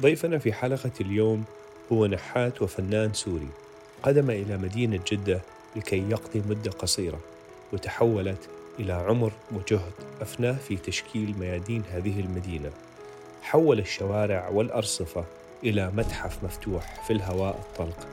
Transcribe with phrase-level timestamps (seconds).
[0.00, 1.44] ضيفنا في حلقة اليوم
[1.92, 3.48] هو نحات وفنان سوري.
[4.02, 5.40] قدم إلى مدينة جدة
[5.76, 7.20] لكي يقضي مدة قصيرة
[7.72, 8.48] وتحولت
[8.80, 12.70] إلى عمر وجهد أفناه في تشكيل ميادين هذه المدينة.
[13.42, 15.24] حول الشوارع والأرصفة
[15.64, 18.06] إلى متحف مفتوح في الهواء الطلق.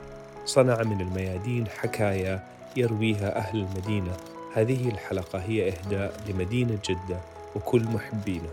[0.44, 2.44] صنع من الميادين حكاية
[2.76, 4.16] يرويها أهل المدينة.
[4.54, 7.18] هذه الحلقة هي إهداء لمدينة جدة
[7.56, 8.48] وكل محبينا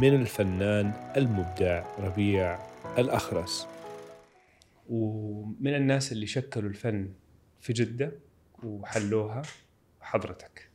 [0.00, 3.66] من الفنان المبدع ربيع الأخرس.
[4.88, 7.12] ومن الناس اللي شكلوا الفن
[7.60, 8.12] في جدة
[8.62, 9.42] وحلوها
[10.00, 10.70] حضرتك.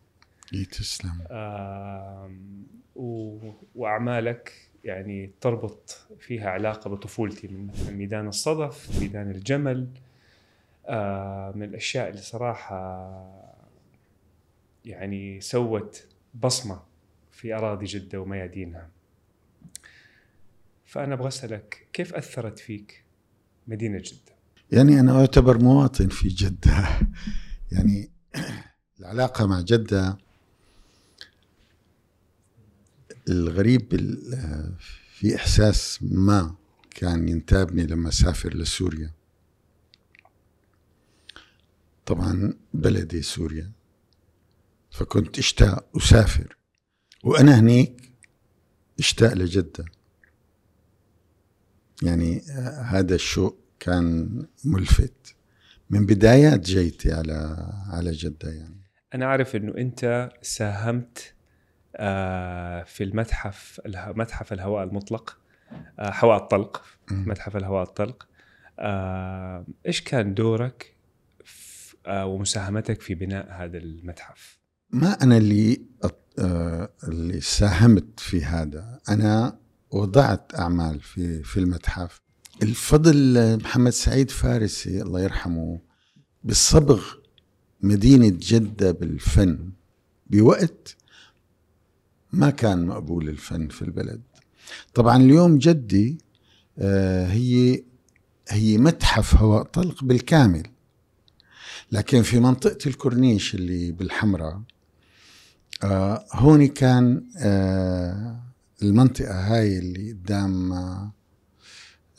[0.71, 1.27] تسلم.
[3.75, 4.53] وأعمالك
[4.83, 9.87] يعني تربط فيها علاقة بطفولتي من مثلا ميدان الصدف ميدان الجمل.
[11.55, 12.75] من الأشياء اللي صراحة
[14.85, 16.83] يعني سوت بصمة
[17.31, 18.89] في أراضي جدة وميادينها.
[20.85, 23.05] فأنا أبغى أسألك كيف أثرت فيك
[23.67, 24.35] مدينة جدة؟
[24.71, 26.87] يعني أنا أعتبر مواطن في جدة.
[27.71, 28.09] يعني
[28.99, 30.17] العلاقة مع جدة
[33.29, 34.75] الغريب ال-
[35.13, 36.55] في إحساس ما
[36.91, 39.11] كان ينتابني لما أسافر لسوريا.
[42.05, 43.71] طبعا بلدي سوريا.
[44.91, 46.57] فكنت أشتاق أسافر.
[47.23, 48.11] وأنا هنيك
[48.99, 49.85] أشتاق لجدة.
[52.03, 54.29] يعني آه، هذا الشوق كان
[54.65, 55.35] ملفت
[55.89, 58.81] من بدايات جيتي على على جدة يعني
[59.13, 61.33] أنا أعرف إنه أنت ساهمت
[61.95, 65.37] آه، في المتحف متحف الهواء المطلق
[65.99, 66.85] آه، هواء الطلق.
[67.11, 68.27] متحف الهواء الطلق
[69.85, 70.95] إيش كان دورك
[72.07, 74.59] ومساهمتك في بناء هذا المتحف؟
[74.89, 75.81] ما أنا اللي
[77.07, 79.59] اللي ساهمت في هذا أنا
[79.91, 82.21] وضعت أعمال في في المتحف
[82.63, 85.79] الفضل محمد سعيد فارسي الله يرحمه
[86.43, 87.03] بالصبغ
[87.81, 89.69] مدينة جدة بالفن
[90.27, 90.95] بوقت
[92.33, 94.21] ما كان مقبول الفن في البلد.
[94.93, 97.83] طبعا اليوم جدة، هي
[98.49, 100.63] هي متحف هواء طلق بالكامل.
[101.91, 104.61] لكن في منطقة الكورنيش اللي بالحمراء
[105.83, 108.39] آه هون كان آه
[108.83, 111.11] المنطقة هاي اللي قدام آه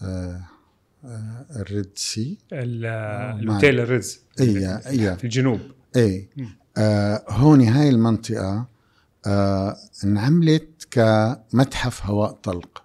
[0.03, 0.41] آه
[1.05, 2.39] آه ال Red Sea.
[2.53, 2.87] ال-
[3.41, 5.15] الأوتيل الرز إيه، إيه.
[5.15, 5.61] في الجنوب.
[6.37, 6.49] مم.
[6.77, 8.67] آه هون هاي المنطقة
[9.27, 12.83] آه انعملت كمتحف هواء طلق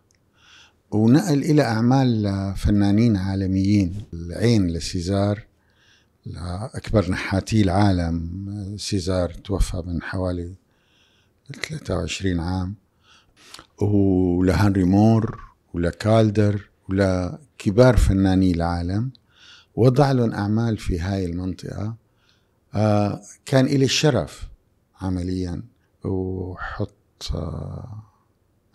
[0.92, 5.44] ونقل إلى أعمال فنانين عالميين العين لسيزار
[6.26, 8.76] لأكبر نحاتي العالم.
[8.78, 10.54] سيزار توفى من حوالي
[11.64, 12.76] 23 عام.
[13.82, 15.40] ولهنري مور
[15.74, 19.12] ولكالدر ولكبار فناني العالم.
[19.76, 21.96] وضع لهم أعمال في هاي المنطقة.
[22.76, 24.50] آه كان إلي الشرف
[25.02, 25.64] عمليا.
[26.04, 28.04] وحط آه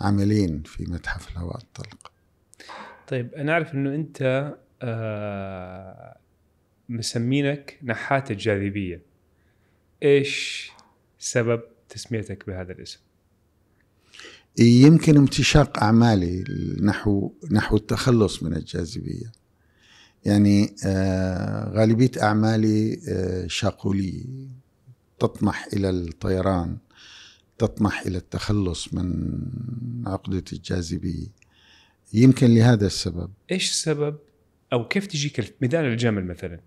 [0.01, 2.13] عملين في متحف الهواء الطلق.
[3.09, 4.53] طيب أنا أعرف إنه أنت
[4.83, 6.19] آه،
[6.89, 9.03] مسمينك نحات الجاذبية.
[10.03, 10.71] إيش
[11.19, 13.01] سبب تسميتك بهذا الاسم؟
[14.59, 16.45] يمكن امتشاق أعمالي
[16.83, 19.33] نحو نحو التخلص من الجاذبية.
[20.25, 24.25] يعني آه غالبية أعمالي آه شاقولية
[25.19, 26.77] تطمح إلى الطيران
[27.59, 29.39] تطمح إلى التخلص من
[30.07, 31.27] عقدة الجاذبية.
[32.13, 33.31] يمكن لهذا السبب.
[33.51, 34.17] إيش السبب؟
[34.73, 36.61] أو كيف تجيك ميدان الجمل مثلا.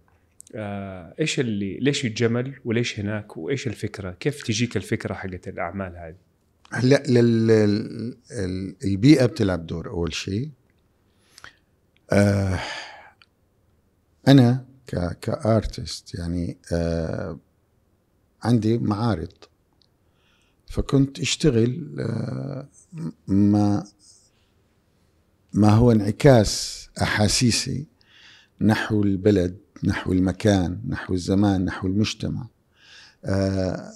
[0.55, 6.28] آه، إيش اللي ليش الجمل وليش هناك؟ وإيش الفكرة؟ كيف تجيك الفكرة حقت الأعمال هذه؟
[6.71, 10.49] هلأ لل- ال- ال- البيئة بتلعب دور أول شيء.
[12.11, 12.59] آه
[14.27, 17.39] أنا ك كأرتست يعني آه
[18.43, 19.33] عندي معارض.
[20.67, 22.67] فكنت أشتغل آه
[23.27, 23.83] ما
[25.53, 27.87] ما هو انعكاس أحاسيسي
[28.61, 32.47] نحو البلد نحو المكان نحو الزمان نحو المجتمع.
[33.25, 33.93] آه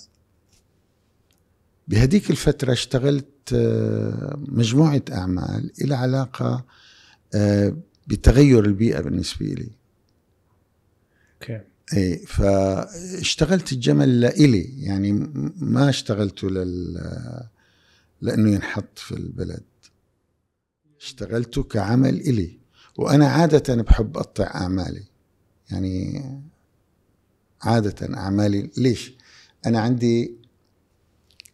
[1.87, 6.65] بهديك الفترة اشتغلت آه، مجموعة أعمال إلى علاقة
[7.35, 7.77] آه،
[8.07, 9.69] بتغير البيئة بالنسبة لي
[11.41, 11.61] أوكي.
[11.93, 15.11] إي فاشتغلت الجمل لإلي يعني
[15.57, 16.93] ما اشتغلته لل
[18.21, 19.63] لأنه ينحط في البلد.
[21.01, 22.57] اشتغلته كعمل إلي.
[22.97, 25.03] وأنا عادة بحب أقطع أعمالي.
[25.71, 26.23] يعني
[27.61, 29.13] عادة أعمالي ليش؟
[29.65, 30.35] أنا عندي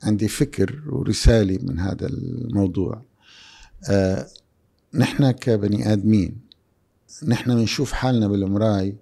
[0.04, 3.06] عندي فكر ورسالة من هذا الموضوع.
[3.90, 4.28] آه
[4.94, 6.38] نحن كبني آدمين
[7.28, 8.96] نحن بنشوف حالنا بالمراي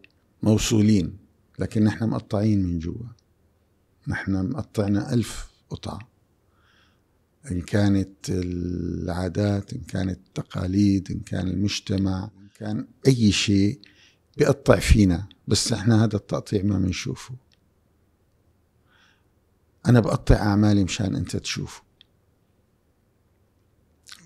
[0.43, 1.17] موصولين
[1.59, 3.05] لكن نحن مقطعين من جوا.
[4.07, 5.99] نحن مقطعنا ألف قطعة.
[7.51, 13.79] إن كانت العادات إن كانت التقاليد إن كان المجتمع إن كان أي شيء
[14.37, 17.35] بيقطع فينا بس إحنا هذا التقطيع ما بنشوفه
[19.87, 21.81] أنا بقطع أعمالي مشان أنت تشوفه.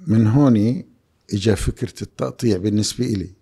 [0.08, 0.84] من هون
[1.34, 3.34] إجا فكرة التقطيع بالنسبة إلي.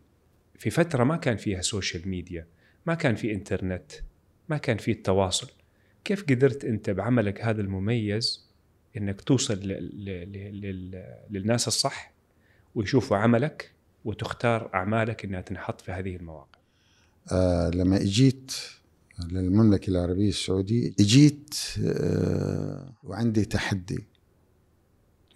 [0.57, 2.48] في فترة ما كان فيها social media
[2.86, 3.92] ما كان في إنترنت
[4.50, 5.48] ما كان في التواصل.
[6.04, 8.50] كيف قدرت أنت بعملك هذا المميز
[8.98, 9.60] أنك توصل
[11.30, 12.13] للناس الصح
[12.75, 13.71] ويشوفوا عملك
[14.06, 16.60] وتختار أعمالك أنها تنحط في هذه المواقع؟
[17.31, 18.51] آه لما إجيت
[19.27, 24.07] للمملكة العربية السعودية إجيت آه وعندي تحدي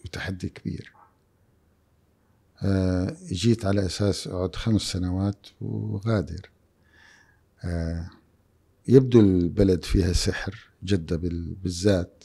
[0.06, 0.94] وتحدي كبير.
[2.62, 6.50] آه جيت على أساس أقعد خمس سنوات وغادر.
[7.64, 8.10] آه
[8.88, 11.16] يبدو البلد فيها سحر جدة
[11.64, 12.24] بالذات.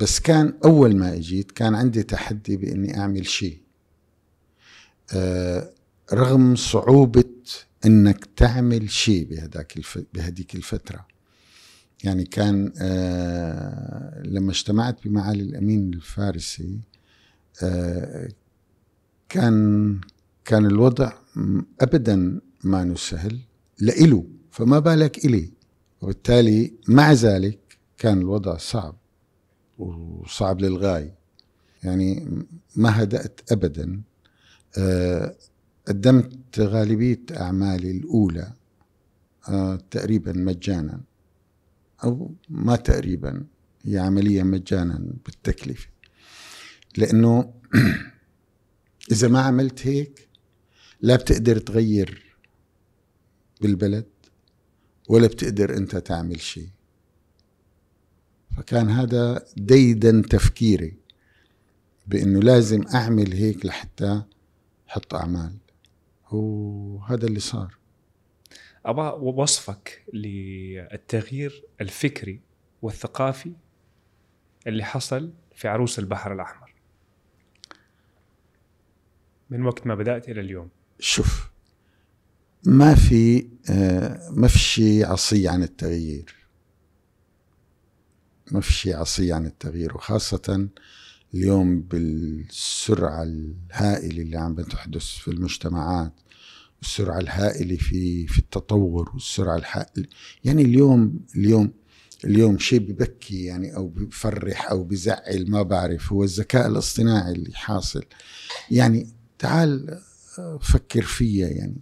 [0.00, 3.60] بس كان أول ما أجيت كان عندي تحدي بإني أعمل شيء.
[6.12, 7.33] رغم صعوبة
[7.86, 9.98] إنك تعمل شيء بهداك الف...
[10.14, 11.06] بهديك الفترة.
[12.04, 16.80] يعني كان آه لما اجتمعت بمعالي الأمين الفارسي
[17.62, 18.28] آه
[19.28, 20.00] كان
[20.44, 21.12] كان الوضع
[21.80, 23.38] ابدا ما نسهل
[23.80, 25.52] لإله فما بالك إلي.
[26.00, 28.96] وبالتالي مع ذلك كان الوضع صعب
[29.78, 31.14] وصعب للغاية.
[31.82, 32.28] يعني
[32.76, 34.02] ما هدأت أبدا.
[34.78, 35.34] آه،
[35.88, 38.52] قدمت غالبية أعمالي الأولى
[39.48, 41.00] آه، تقريبا مجانا
[42.04, 43.44] أو ما تقريبا
[43.84, 45.88] هي عملية مجانا بالتكلفة.
[46.96, 47.54] لأنه
[49.12, 50.28] إذا ما عملت هيك
[51.00, 52.36] لا بتقدر تغير
[53.60, 54.06] بالبلد
[55.08, 56.68] ولا بتقدر أنت تعمل شيء.
[58.56, 60.96] فكان هذا ديدا تفكيري
[62.06, 64.22] بأنه لازم أعمل هيك لحتى
[64.86, 65.63] حط أعمال.
[66.34, 67.76] وهذا اللي صار.
[68.86, 72.40] أبغى وصفك للتغيير الفكري
[72.82, 73.52] والثقافي
[74.66, 76.74] اللي حصل في عروس البحر الأحمر.
[79.50, 80.68] من وقت ما بدأت إلى اليوم.
[80.98, 81.50] شوف
[82.66, 86.34] ما في آه، ما في شيء عصي عن التغيير.
[88.52, 90.68] ما في شيء عصي عن التغيير وخاصة
[91.34, 96.12] اليوم بالسرعة الهائلة اللي عم بتحدث في المجتمعات.
[96.84, 100.06] والسرعة الهائلة في في التطور والسرعة الهائلة.
[100.44, 101.72] يعني اليوم اليوم
[102.24, 108.04] اليوم شيء ببكي يعني أو بفرح أو بزعل ما بعرف هو الذكاء الاصطناعي اللي حاصل.
[108.70, 109.08] يعني
[109.38, 110.00] تعال
[110.60, 111.80] فكر فيها يعني.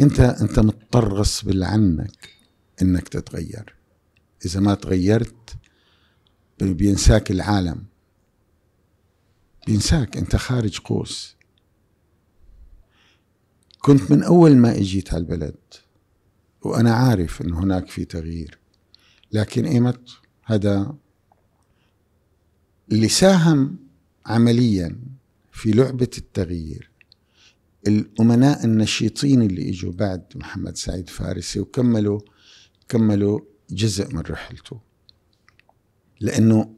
[0.00, 2.28] أنت أنت مضطر غصب عنك
[2.82, 3.74] إنك تتغير.
[4.46, 5.56] إذا ما تغيرت
[6.60, 7.84] بينساك العالم.
[9.66, 11.36] بينساك أنت خارج قوس.
[13.84, 15.56] كنت من أول ما إجيت على البلد
[16.62, 18.58] وأنا عارف إن هناك في تغيير
[19.32, 20.10] لكن إيمت
[20.44, 20.94] هذا
[22.92, 23.76] اللي ساهم
[24.26, 24.98] عمليا
[25.52, 26.90] في لعبة التغيير
[27.86, 32.20] الأمناء النشيطين اللي إجوا بعد محمد سعيد فارسي وكملوا
[32.88, 34.80] كملوا جزء من رحلته.
[36.20, 36.74] لأنه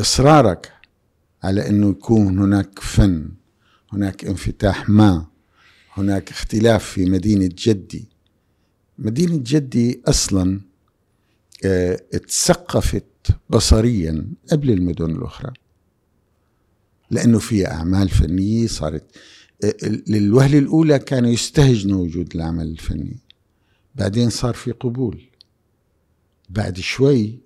[0.00, 0.72] إصرارك
[1.42, 3.30] على إنه يكون هناك فن
[3.92, 5.31] هناك انفتاح ما
[5.92, 8.08] هناك اختلاف في مدينة جدي.
[8.98, 10.60] مدينة جدي أصلا
[11.64, 13.04] آه اتثقفت
[13.50, 15.52] بصريا قبل المدن الأخرى
[17.10, 19.04] لأنه فيها أعمال فنية صارت
[19.64, 19.74] آه
[20.06, 23.16] للوهلة الأولى كانوا يستهجنوا وجود العمل الفني.
[23.94, 25.22] بعدين صار في قبول.
[26.50, 27.38] بعد شوي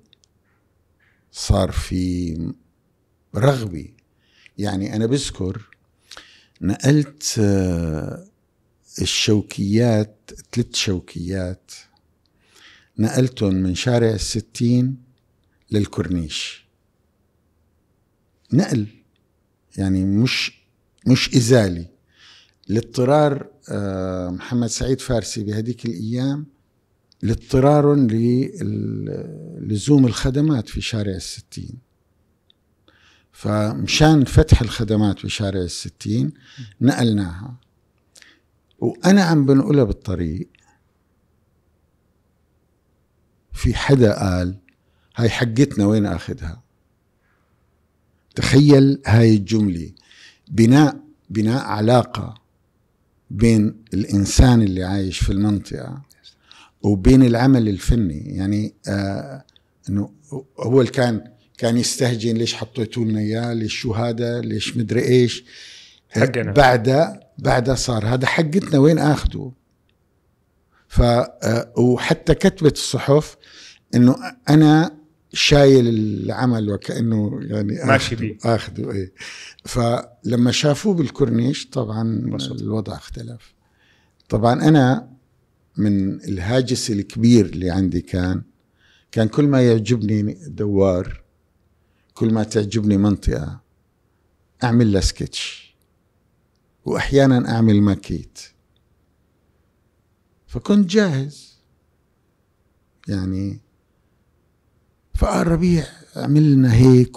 [1.33, 2.53] صار في
[3.37, 3.89] رغبة.
[4.59, 5.67] يعني أنا بذكر
[6.61, 8.25] نقلت آه،
[9.03, 11.71] الشوكيات ثلاث شوكيات
[12.99, 14.97] نقلتهم من شارع الستين
[15.71, 16.67] للكورنيش.
[18.53, 18.87] نقل
[19.77, 20.53] يعني مش
[21.07, 21.87] مش إزالي.
[22.69, 26.47] لاضطرار آه، محمد سعيد فارسي بهذيك الأيام
[27.23, 27.95] لاضطرار
[29.61, 31.79] للزوم الخدمات في شارع الستين.
[33.33, 36.33] فمشان فتح الخدمات في شارع الستين
[36.81, 37.66] نقلناها.
[38.79, 40.49] وأنا عم بنقلها بالطريق.
[43.53, 44.59] في حدا قال
[45.17, 46.63] هاي حقتنا وين أخذها
[48.35, 49.93] تخيل هاي الجملة.
[50.51, 52.35] بناء بناء علاقة
[53.31, 56.03] بين الإنسان اللي عايش في المنطقة
[56.83, 58.37] وبين العمل الفني.
[58.37, 59.45] يعني آه
[59.89, 60.13] إنه
[60.59, 65.45] أول كان كان يستهجن ليش حطيتوا لنا إياه ليش شو هذا ليش مدري إيش.
[66.11, 66.53] حقنا.
[66.53, 68.07] بعد بعد صار.
[68.07, 69.53] هذا حقتنا وين اخذه
[70.89, 73.37] ف آه، وحتى كتبت الصحف
[73.95, 74.17] إنه
[74.49, 74.97] أنا
[75.33, 78.39] شايل العمل وكأنه يعني ماشي بيه.
[78.45, 79.13] اخذه إيه.
[79.65, 82.61] فلما شافوه بالكورنيش طبعا انبسط.
[82.61, 83.55] الوضع اختلف.
[84.29, 85.09] طبعا أنا
[85.77, 88.43] من الهاجس الكبير اللي عندي كان
[89.13, 91.23] كان كل ما يعجبني دوار
[92.15, 93.61] كل ما تعجبني منطقة
[94.65, 95.66] أعمل لها سكتش.
[96.87, 98.39] وأحيانا أعمل ماكيت
[100.47, 101.57] فكنت جاهز.
[103.09, 103.61] يعني
[105.15, 107.17] فقال ربيع عمل لنا هيك.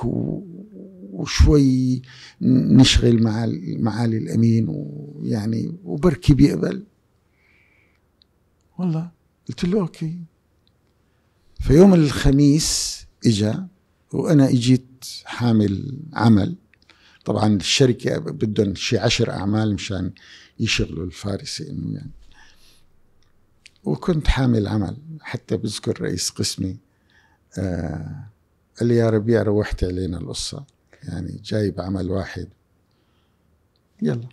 [1.13, 2.01] وشوي
[2.41, 3.45] نشغل مع
[3.79, 6.83] معالي الأمين ويعني وبركي بيقبل.
[8.77, 9.11] والله.
[9.49, 10.19] قلت له أوكي.
[11.59, 13.67] فيوم الخميس إجا
[14.13, 16.55] وأنا إجيت حامل عمل.
[17.29, 20.11] طبعا الشركة بدهم شي عشر أعمال مشان
[20.59, 22.11] يشغلوا الفارسي إنه يعني.
[23.83, 26.77] وكنت حامل عمل حتى بذكر رئيس قسمي
[27.57, 28.29] آه
[28.79, 30.65] قال لي يا ربيع روحت علينا القصة.
[31.03, 32.47] يعني جايب عمل واحد.
[34.01, 34.29] يلا.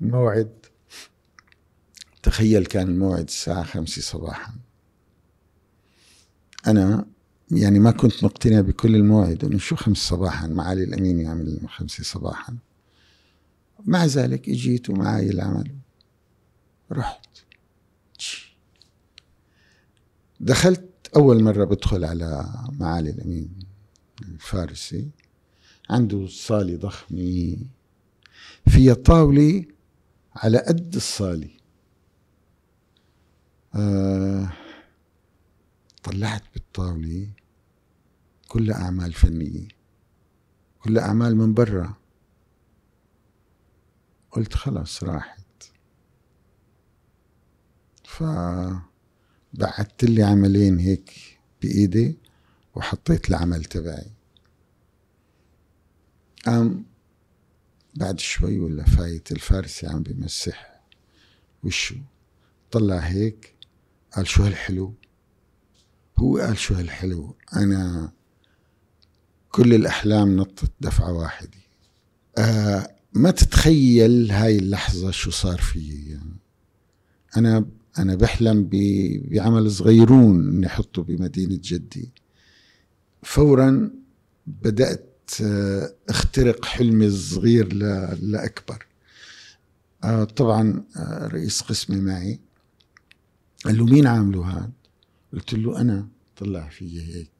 [0.00, 0.66] الموعد
[2.22, 4.54] تخيل كان الموعد الساعة خمسة صباحا.
[6.66, 7.06] أنا
[7.50, 9.44] يعني ما كنت مقتنع بكل الموعد.
[9.44, 12.56] إنه شو خمس صباحا؟ معالي الامين يعمل خمسة صباحا.
[13.84, 15.70] مع ذلك إجيت ومعي العمل.
[16.92, 17.26] رحت.
[20.40, 22.46] دخلت أول مرة بدخل على
[22.80, 23.48] معالي الأمين
[24.22, 25.08] الفارسي.
[25.90, 27.56] عنده صالة ضخمة
[28.68, 29.64] فيها طاولة
[30.36, 31.48] على قد الصالة
[33.74, 34.52] آه
[36.06, 37.28] طلعت بالطاولة
[38.48, 39.68] كلها أعمال فنية
[40.78, 41.94] كلها أعمال من برا.
[44.30, 45.64] قلت خلاص راحت.
[48.04, 48.22] ف
[49.52, 52.18] بعثت لي عملين هيك بإيدي
[52.74, 54.10] وحطيت العمل تبعي.
[56.46, 56.84] قام
[57.94, 60.80] بعد شوي ولا فايت الفارسي عم بمسح
[61.64, 62.02] وشه
[62.70, 63.56] طلع هيك
[64.12, 64.94] قال شو هالحلو؟
[66.18, 68.12] هو قال شو هالحلو أنا
[69.50, 71.58] كل الأحلام نطت دفعة واحدة.
[72.38, 76.10] آه ما تتخيل هاي اللحظة شو صار فيي.
[76.10, 76.36] يعني
[77.36, 77.66] أنا
[77.98, 78.68] أنا بحلم
[79.30, 82.12] بعمل صغيرون نحطه بمدينة جدي.
[83.22, 83.90] فورا
[84.46, 87.72] بدأت آه، أخترق حلمي الصغير
[88.22, 88.86] لأكبر.
[90.04, 92.40] آه، طبعا آه، رئيس قسمي معي
[93.64, 94.70] قال له مين عامله هذا؟
[95.36, 97.30] قلت له أنا طلع في هيك.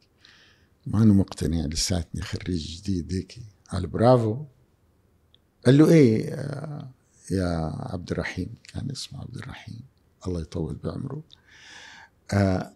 [0.87, 3.39] ما أنا مقتنع لساتني خريج جديد هيك.
[3.71, 4.45] قال برافو.
[5.67, 6.27] قال له إيه
[7.31, 9.81] يا عبد الرحيم كان اسمه عبد الرحيم.
[10.27, 11.23] الله يطول بعمره.
[12.33, 12.73] آه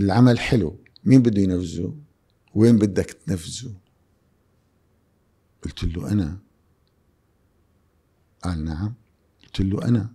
[0.00, 0.78] العمل حلو.
[1.04, 1.96] مين بده ينفذه؟
[2.54, 3.74] وين بدك تنفذه؟
[5.62, 6.38] قلت له أنا.
[8.42, 8.94] قال نعم.
[9.42, 10.12] قلت له أنا.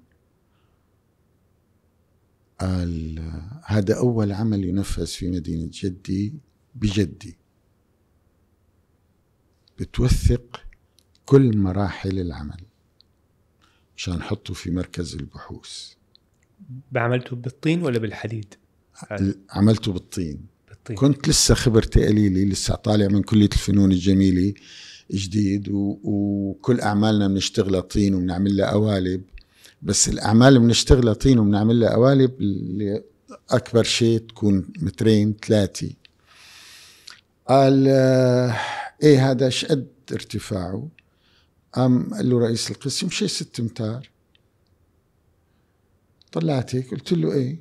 [2.62, 3.20] قال
[3.66, 6.34] هذا أول عمل ينفذ في مدينة جدي
[6.76, 7.38] بجدي.
[9.80, 10.62] بتوثق
[11.26, 12.62] كل مراحل العمل
[13.98, 15.94] عشان نحطه في مركز البحوث.
[16.92, 18.54] بعملته بالطين ولا بالحديد؟
[19.50, 20.46] عملته بالطين.
[20.70, 20.96] بالطين.
[20.96, 24.54] كنت لسه خبرتي قليلة لسه طالع من كلية الفنون الجميلة
[25.12, 26.00] جديد و...
[26.04, 29.24] وكل أعمالنا بنشتغلها طين وبنعمل لها قوالب.
[29.82, 33.04] بس الأعمال اللي بنشتغلها طين وبنعمل لها قوالب اللي
[33.50, 35.92] أكبر شيء تكون مترين ثلاثة.
[37.48, 38.56] قال آه،
[39.04, 40.88] إيه هذا؟ شقد ارتفاعه؟
[41.74, 44.10] قام قال له رئيس القسم شيء ست أمتار.
[46.32, 47.60] طلعت هيك قلت له إيه؟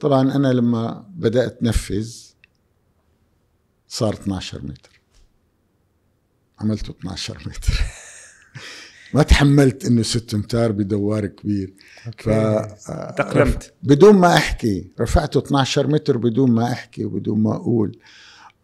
[0.00, 2.14] طبعا أنا لما بدأت نفذ
[3.88, 5.00] صار 12 متر.
[6.58, 7.84] عملته 12 متر.
[9.14, 11.74] ما تحملت إنه ست أمتار بدوار كبير.
[12.18, 12.28] ف
[13.16, 17.98] تأقلمت بدون ما أحكي رفعته 12 متر بدون ما أحكي وبدون ما أقول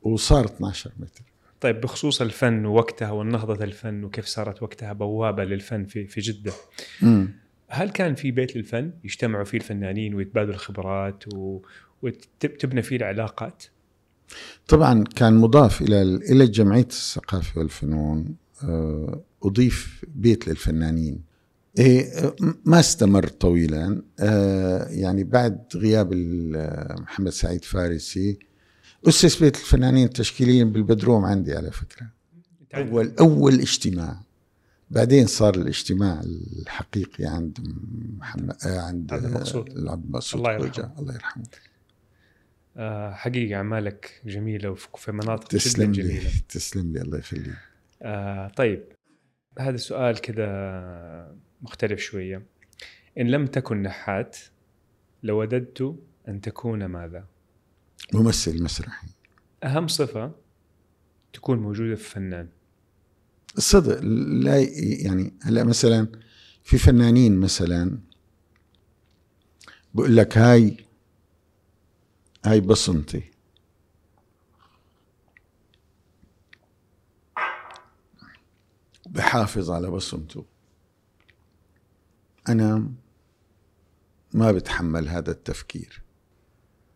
[0.02, 1.22] وصار 12 متر.
[1.60, 6.52] طيب بخصوص الفن ووقتها والنهضة الفن وكيف صارت وقتها بوابة للفن في في جدة.
[7.02, 7.26] م.
[7.68, 11.60] هل كان في بيت للفن؟ يجتمعوا فيه الفنانين ويتبادلوا الخبرات و...
[12.02, 13.64] وتبنى فيه العلاقات؟
[14.68, 21.30] طبعا كان مضاف إلى إلى جمعية الثقافة والفنون آه، أضيف بيت للفنانين.
[21.78, 24.02] إيه ما استمر طويلا.
[24.20, 26.14] آه، يعني بعد غياب
[27.00, 28.38] محمد سعيد فارسي
[29.08, 32.06] أسس بيت الفنانين التشكيليين بالبدروم عندي على فكرة.
[32.74, 34.22] أول أول اجتماع.
[34.90, 37.58] بعدين صار الاجتماع الحقيقي عند
[38.18, 39.70] محمد آه، عند عبد المقصود.
[39.70, 40.92] الله يرحمه.
[40.98, 41.44] الله يرحمه.
[42.76, 46.22] آه حقيقة أعمالك جميلة وفي مناطق تسلم جدا جميلة.
[46.22, 47.54] لي تسلم لي الله يخليك.
[48.02, 48.84] آه طيب.
[49.58, 52.46] هذا السؤال كذا مختلف شوية.
[53.18, 54.36] إن لم تكن نحات
[55.22, 55.96] لوددت
[56.28, 57.26] أن تكون ماذا؟
[58.14, 59.08] ممثل مسرحي.
[59.64, 60.32] أهم صفة
[61.32, 62.48] تكون موجودة في فنان.
[63.56, 64.00] الصدق
[64.44, 64.58] لا
[65.04, 66.08] يعني هلا مثلا
[66.62, 67.98] في فنانين مثلا
[69.94, 70.76] بقول لك هاي
[72.44, 73.29] هاي بصمتي
[79.10, 80.44] بحافظ على بصمته.
[82.48, 82.90] أنا
[84.34, 86.02] ما بتحمل هذا التفكير.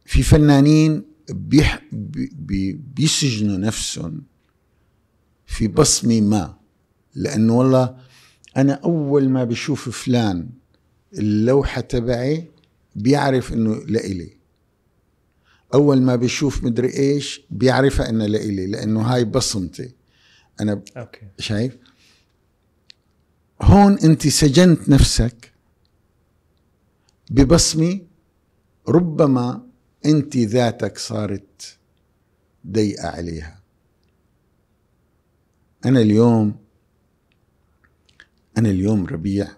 [0.07, 4.23] في فنانين بيح بي بيسجنوا نفسهم
[5.47, 6.59] في بصمة ما
[7.15, 7.97] لأنه والله
[8.57, 10.51] أنا أول ما بشوف فلان
[11.19, 12.51] اللوحة تبعي
[12.97, 14.37] بيعرف إنه لإلي.
[15.75, 19.95] أول ما بشوف مدري إيش بيعرفها إنه لإلي لأنه هاي بصمتي.
[20.61, 21.29] أنا أوكي.
[21.39, 21.77] شايف؟
[23.65, 25.53] هون أنت سجنت نفسك
[27.31, 28.01] ببصمة
[28.89, 29.67] ربما
[30.07, 31.79] أنت ذاتك صارت
[32.67, 33.63] ضيقة عليها.
[35.85, 36.57] أنا اليوم
[38.59, 39.49] أنا اليوم ربيع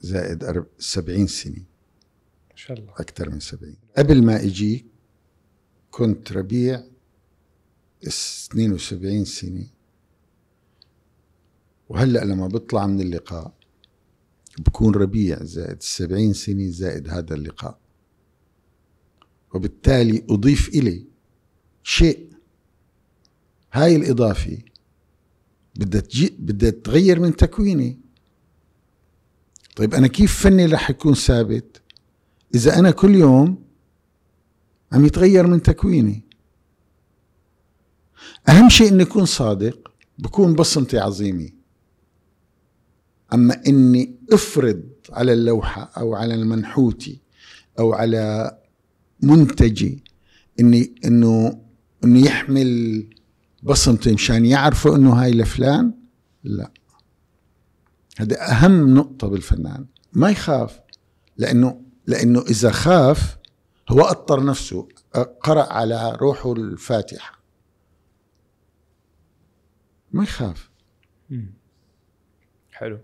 [0.00, 1.64] زائد سبعين سنة.
[2.50, 2.92] ما شاء الله.
[2.96, 3.76] أكثر من سبعين.
[3.96, 4.86] قبل ما أجيك
[5.90, 6.84] كنت ربيع
[8.06, 9.66] 72 سنة.
[11.92, 13.52] وهلأ لما بطلع من اللقاء
[14.58, 17.78] بكون ربيع زائد 70 سنة زائد هذا اللقاء.
[19.54, 21.04] وبالتالي أضيف إلي
[21.82, 22.32] شيء.
[23.72, 24.58] هاي الإضافة
[25.76, 27.98] بدها تجي بدها تغير من تكويني.
[29.76, 31.82] طيب أنا كيف فني رح يكون ثابت؟
[32.54, 33.64] إذا أنا كل يوم
[34.92, 36.24] عم يتغير من تكويني.
[38.48, 41.61] أهم شيء إني أكون صادق بكون بصمتي عظيمة.
[43.34, 47.20] أما إني أفرض على اللوحة أو على المنحوتي
[47.78, 48.58] أو على
[49.22, 50.04] منتجي
[50.60, 51.62] إني إنه
[52.04, 53.06] إنه يحمل
[53.62, 55.94] بصمتي مشان يعرفوا إنه هاي لفلان
[56.44, 56.70] لا.
[58.18, 60.80] هذا أهم نقطة بالفنان ما يخاف
[61.36, 63.38] لأنه لأنه إذا خاف
[63.88, 64.88] هو أطر نفسه
[65.42, 67.42] قرأ على روحه الفاتحة.
[70.12, 70.70] ما يخاف.
[72.70, 72.98] حلو.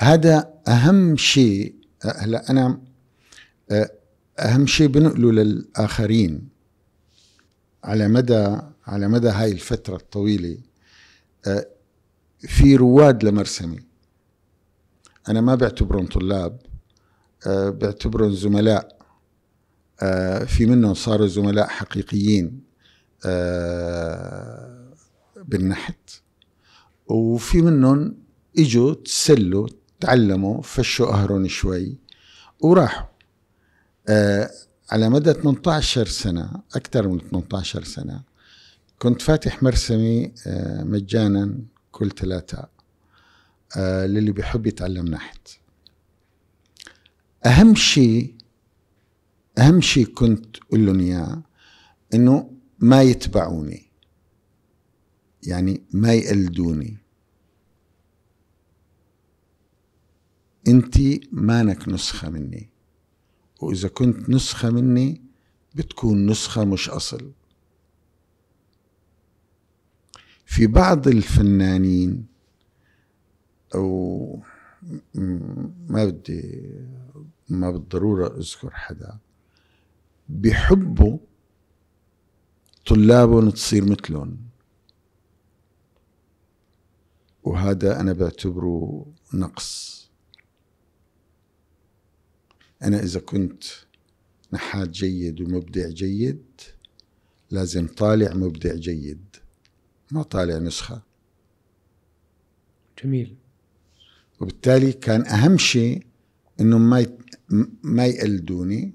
[0.00, 2.80] هذا أهم شيء هلا أنا
[4.38, 6.48] أهم شيء بنقله للآخرين
[7.84, 10.58] على مدى على مدى هاي الفترة الطويلة
[11.46, 11.66] آه،
[12.38, 13.80] في رواد لمرسمي
[15.28, 16.60] أنا ما بعتبرهم طلاب
[17.46, 19.02] بعتبرهم زملاء.
[20.46, 22.60] في منهم صاروا زملاء حقيقيين
[25.44, 26.10] بالنحت.
[27.06, 28.21] وفي منهم
[28.58, 29.68] إجوا تسلوا
[30.00, 31.96] تعلموا فشوا قهرهم شوي
[32.60, 33.06] وراحوا.
[34.90, 38.22] على مدى 18 سنة أكثر من 18 سنة
[38.98, 41.58] كنت فاتح مرسمي آه، مجانا
[41.92, 42.70] كل ثلاثاء
[43.76, 45.48] آه، للي بيحب يتعلم نحت.
[47.46, 48.34] أهم شيء
[49.58, 51.42] أهم شيء كنت أقول لهم إياه
[52.14, 53.86] إنه ما يتبعوني
[55.42, 57.01] يعني ما يقلدوني.
[60.68, 60.96] انت
[61.32, 62.68] مانك نسخة مني.
[63.60, 65.20] وإذا كنت نسخة مني
[65.74, 67.32] بتكون نسخة مش أصل.
[70.46, 72.26] في بعض الفنانين
[73.74, 74.42] أو
[75.88, 76.70] ما بدي
[77.48, 79.18] ما بالضرورة أذكر حدا
[80.28, 81.18] بحبوا
[82.86, 84.38] طلابهم تصير مثلهم.
[87.44, 90.01] وهذا أنا بعتبره نقص.
[92.82, 93.64] أنا إذا كنت
[94.52, 96.44] نحات جيد ومبدع جيد
[97.50, 99.24] لازم طالع مبدع جيد
[100.10, 101.02] ما طالع نسخة.
[103.04, 103.36] جميل.
[104.40, 106.06] وبالتالي كان أهم شيء
[106.60, 107.06] إنهم ما
[107.82, 108.92] ما يقلدوني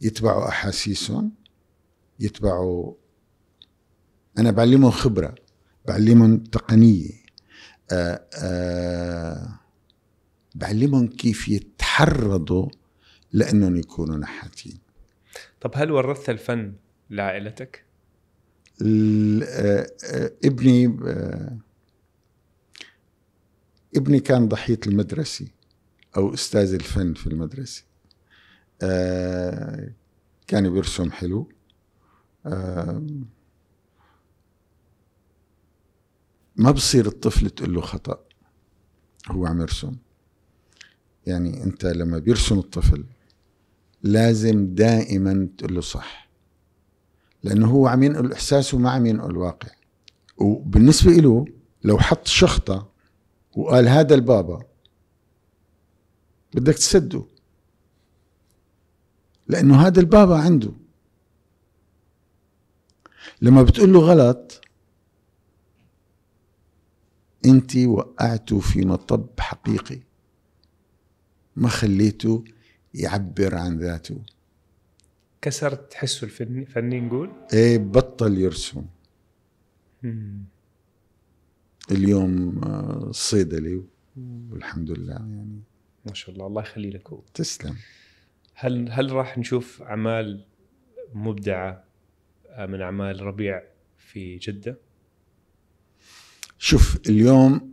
[0.00, 1.32] يتبعوا أحاسيسهم
[2.20, 2.94] يتبعوا
[4.38, 5.34] أنا بعلمهم خبرة
[5.88, 7.10] بعلمهم تقنية
[7.90, 9.58] آآ آآ
[10.54, 12.68] بعلمهم كيف يتحرضوا
[13.32, 14.78] لأنهم يكونوا نحاتين
[15.60, 16.74] طب هل ورثت الفن
[17.10, 17.84] لعائلتك؟
[18.82, 21.58] آه، آه، ابني آه،
[23.96, 25.46] ابني كان ضحية المدرسة
[26.16, 27.84] أو أستاذ الفن في المدرسة.
[30.46, 31.48] كان بيرسم حلو.
[36.56, 38.24] ما بصير الطفل تقول له خطأ
[39.28, 39.96] هو عم يرسم.
[41.26, 43.04] يعني أنت لما بيرسم الطفل
[44.02, 46.28] لازم دائما تقول له صح.
[47.42, 49.68] لأنه هو عم ينقل إحساسه ما عم ينقل واقع.
[50.36, 51.44] وبالنسبة له
[51.84, 52.88] لو حط شخطة
[53.56, 54.62] وقال هذا البابا
[56.54, 57.24] بدك تسده.
[59.48, 60.72] لأنه هذا البابا عنده.
[63.42, 64.60] لما بتقول له غلط
[67.44, 70.00] انت وقعته في مطب حقيقي.
[71.56, 72.44] ما خليته
[72.94, 74.22] يعبر عن ذاته
[75.42, 78.84] كسرت حسه الفني فني نقول؟ إيه بطل يرسم
[80.02, 80.44] مم.
[81.90, 83.82] اليوم آه، صيدلي
[84.50, 85.60] والحمد لله يعني
[86.06, 87.76] ما شاء الله الله يخلي لك هو تسلم
[88.54, 90.44] هل هل راح نشوف أعمال
[91.14, 91.84] مبدعة
[92.48, 93.62] آه، من أعمال ربيع
[93.98, 94.78] في جدة؟
[96.58, 97.72] شوف اليوم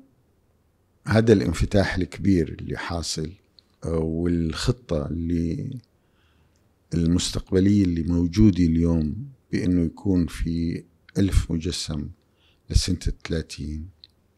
[1.08, 3.32] هذا الانفتاح الكبير اللي حاصل
[3.93, 5.80] والخطة اللي
[6.93, 10.84] المستقبلية اللي موجودة اليوم بأنه يكون في
[11.17, 12.10] ألف مجسم
[12.69, 13.89] لسنة الثلاثين.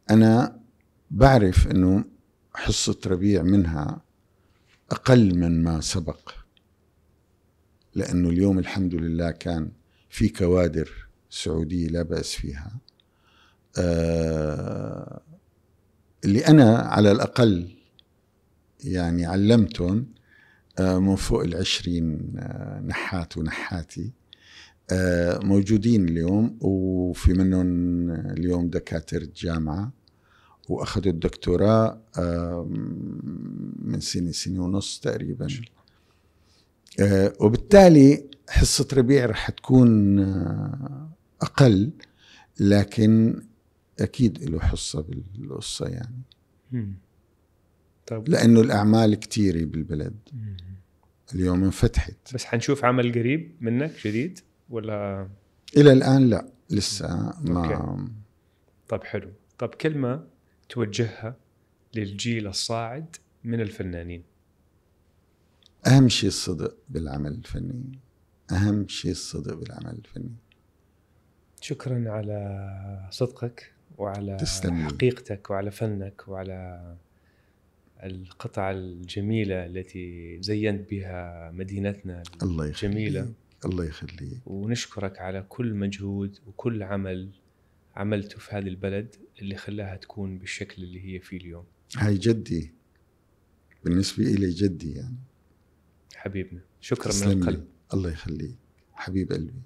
[0.09, 0.59] أنا
[1.11, 2.03] بعرف أنه
[2.55, 4.01] حصة ربيع منها
[4.91, 6.31] أقل من ما سبق
[7.95, 9.71] لأنه اليوم الحمد لله كان
[10.09, 12.79] في كوادر سعودية لا بأس فيها.
[13.77, 15.21] آه،
[16.25, 17.76] اللي أنا على الأقل
[18.83, 20.05] يعني علمتهم
[20.79, 24.11] آه، من فوق العشرين آه، نحات ونحاتي.
[24.91, 29.91] آه، موجودين اليوم وفي منهم اليوم دكاترة جامعة
[30.69, 32.01] وأخذوا الدكتوراه
[33.79, 35.47] من سنة سنة ونص تقريبا.
[37.39, 40.19] وبالتالي حصة ربيع رح تكون
[41.41, 41.91] أقل
[42.59, 43.41] لكن
[43.99, 46.21] أكيد له حصة بالقصة يعني.
[48.11, 48.17] مم.
[48.17, 50.57] طيب لأنه الأعمال كتيرة بالبلد مم.
[51.35, 54.39] اليوم انفتحت بس حنشوف عمل قريب منك جديد
[54.69, 55.27] ولا
[55.77, 58.11] إلى الآن لا لسه ما أوكي.
[58.89, 60.23] طب حلو طب كلمة
[60.69, 61.35] توجهها
[61.95, 64.23] للجيل الصاعد من الفنانين
[65.87, 67.99] أهم شيء الصدق بالعمل الفني
[68.51, 70.35] أهم شيء الصدق بالعمل الفني
[71.61, 74.83] شكرا على صدقك وعلى تسلم لي.
[74.83, 76.95] حقيقتك وعلى فنك وعلى
[78.03, 82.91] القطع الجميلة التي زينت بها مدينتنا الله يخليك.
[82.91, 83.33] جميلة.
[83.65, 84.39] الله يخليك.
[84.45, 87.29] ونشكرك على كل مجهود وكل عمل
[87.95, 91.65] عملته في هذه البلد اللي خلاها تكون بالشكل اللي هي فيه اليوم.
[91.97, 92.71] هاي جدي.
[93.83, 95.17] بالنسبة إلي جدي يعني.
[96.15, 96.59] حبيبنا.
[96.81, 97.31] شكرا من.
[97.31, 97.67] القلب.
[97.93, 98.55] الله يخليك.
[98.93, 99.61] حبيب قلبي.